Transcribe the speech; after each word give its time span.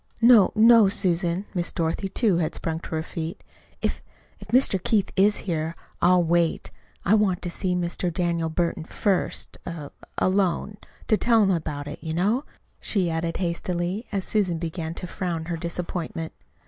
"No, 0.19 0.51
no, 0.55 0.89
Susan!" 0.89 1.45
Miss 1.53 1.71
Dorothy, 1.71 2.09
too, 2.09 2.37
had 2.39 2.55
sprung 2.55 2.79
to 2.79 2.89
her 2.95 3.03
feet. 3.03 3.43
"If 3.83 4.01
if 4.39 4.47
Mr. 4.47 4.83
Keith 4.83 5.11
is 5.15 5.41
here 5.45 5.75
I'll 6.01 6.23
wait. 6.23 6.71
I 7.05 7.13
want 7.13 7.43
to 7.43 7.51
see 7.51 7.75
Mr. 7.75 8.11
Daniel 8.11 8.49
Burton 8.49 8.85
first 8.85 9.59
er 9.67 9.91
alone: 10.17 10.77
to 11.07 11.17
to 11.17 11.17
tell 11.17 11.43
him 11.43 11.51
about 11.51 11.87
it, 11.87 11.99
you 12.03 12.15
know," 12.15 12.45
she 12.79 13.11
added 13.11 13.37
hastily, 13.37 14.07
as 14.11 14.25
Susan 14.25 14.57
began 14.57 14.95
to 14.95 15.05
frown 15.05 15.45
her 15.45 15.55
disappointment. 15.55 16.33